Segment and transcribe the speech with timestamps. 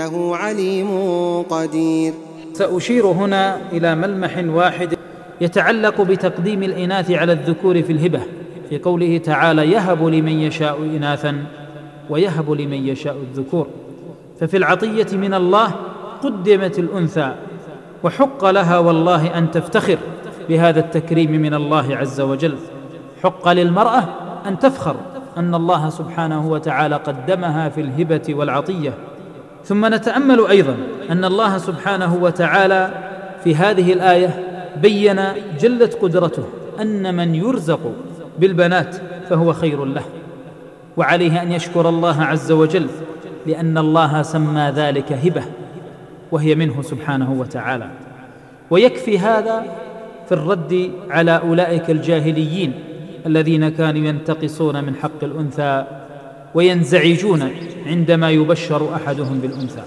[0.00, 0.90] إنه عليم
[1.42, 2.12] قدير.
[2.52, 4.94] سأشير هنا إلى ملمح واحد
[5.40, 8.20] يتعلق بتقديم الإناث على الذكور في الهبة
[8.68, 11.44] في قوله تعالى يهب لمن يشاء اناثا
[12.10, 13.66] ويهب لمن يشاء الذكور
[14.40, 15.72] ففي العطية من الله
[16.22, 17.34] قدمت الأنثى
[18.02, 19.98] وحق لها والله أن تفتخر
[20.48, 22.56] بهذا التكريم من الله عز وجل.
[23.22, 24.04] حق للمرأة
[24.46, 24.96] أن تفخر
[25.36, 28.94] أن الله سبحانه وتعالى قدمها في الهبة والعطية.
[29.64, 30.76] ثم نتأمل أيضا
[31.10, 32.90] أن الله سبحانه وتعالى
[33.44, 34.44] في هذه الآية
[34.82, 35.20] بين
[35.60, 36.44] جلت قدرته
[36.80, 37.92] أن من يرزق
[38.38, 38.96] بالبنات
[39.30, 40.04] فهو خير له
[40.96, 42.86] وعليه أن يشكر الله عز وجل
[43.46, 45.42] لأن الله سمى ذلك هبة
[46.32, 47.90] وهي منه سبحانه وتعالى.
[48.70, 49.64] ويكفي هذا
[50.26, 52.72] في الرد على أولئك الجاهليين
[53.26, 55.84] الذين كانوا ينتقصون من حق الأنثى
[56.54, 57.50] وينزعجون
[57.86, 59.82] عندما يبشر أحدهم بالأنثى.